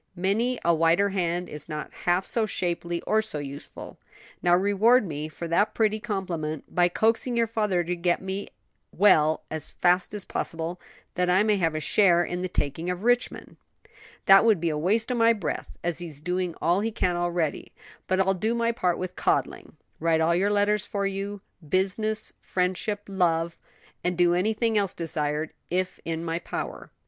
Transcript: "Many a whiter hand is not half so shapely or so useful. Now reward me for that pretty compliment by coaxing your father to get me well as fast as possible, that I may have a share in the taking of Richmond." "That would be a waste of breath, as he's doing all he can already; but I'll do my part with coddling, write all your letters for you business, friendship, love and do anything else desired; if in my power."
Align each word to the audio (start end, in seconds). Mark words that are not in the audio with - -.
"Many 0.15 0.57
a 0.65 0.73
whiter 0.73 1.09
hand 1.09 1.47
is 1.47 1.69
not 1.69 1.93
half 2.05 2.25
so 2.25 2.47
shapely 2.47 3.03
or 3.03 3.21
so 3.21 3.37
useful. 3.37 3.99
Now 4.41 4.55
reward 4.55 5.05
me 5.05 5.29
for 5.29 5.47
that 5.49 5.75
pretty 5.75 5.99
compliment 5.99 6.73
by 6.73 6.89
coaxing 6.89 7.37
your 7.37 7.45
father 7.45 7.83
to 7.83 7.95
get 7.95 8.19
me 8.19 8.47
well 8.91 9.43
as 9.51 9.69
fast 9.69 10.15
as 10.15 10.25
possible, 10.25 10.81
that 11.13 11.29
I 11.29 11.43
may 11.43 11.57
have 11.57 11.75
a 11.75 11.79
share 11.79 12.23
in 12.23 12.41
the 12.41 12.49
taking 12.49 12.89
of 12.89 13.03
Richmond." 13.03 13.57
"That 14.25 14.43
would 14.43 14.59
be 14.59 14.69
a 14.71 14.75
waste 14.77 15.11
of 15.11 15.19
breath, 15.39 15.77
as 15.83 15.99
he's 15.99 16.19
doing 16.19 16.55
all 16.59 16.79
he 16.79 16.89
can 16.91 17.15
already; 17.15 17.71
but 18.07 18.19
I'll 18.19 18.33
do 18.33 18.55
my 18.55 18.71
part 18.71 18.97
with 18.97 19.15
coddling, 19.15 19.77
write 19.99 20.19
all 20.19 20.33
your 20.33 20.49
letters 20.49 20.83
for 20.83 21.05
you 21.05 21.41
business, 21.69 22.33
friendship, 22.41 23.01
love 23.07 23.55
and 24.03 24.17
do 24.17 24.33
anything 24.33 24.79
else 24.79 24.95
desired; 24.95 25.53
if 25.69 25.99
in 26.05 26.25
my 26.25 26.39
power." 26.39 26.89